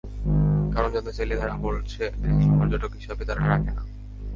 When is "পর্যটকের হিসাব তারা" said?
2.59-3.43